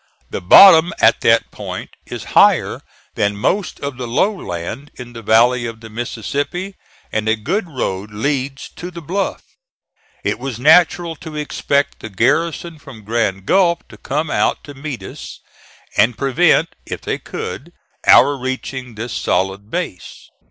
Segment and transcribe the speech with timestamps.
[0.31, 2.81] The bottom at that point is higher
[3.13, 6.75] than most of the low land in the valley of the Mississippi,
[7.11, 9.43] and a good road leads to the bluff.
[10.23, 15.03] It was natural to expect the garrison from Grand Gulf to come out to meet
[15.03, 15.39] us
[15.95, 17.71] and prevent, if they could,
[18.07, 20.31] our reaching this solid base.